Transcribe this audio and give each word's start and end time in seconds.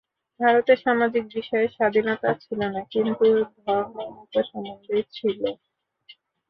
ভারতে 0.39 0.73
সামাজিক 0.77 1.23
বিষয়ে 1.35 1.67
স্বাধীনতা 1.75 2.29
ছিল 2.43 2.59
না, 2.73 2.81
কিন্তু 2.93 3.25
ধর্মমত 3.59 4.33
সম্বন্ধে 4.49 4.97
ছিল। 5.15 5.41